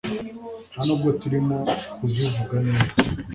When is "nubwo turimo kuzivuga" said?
0.85-2.55